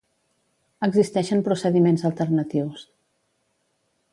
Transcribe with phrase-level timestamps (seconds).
[0.87, 2.89] Existeixen procediments alternatius.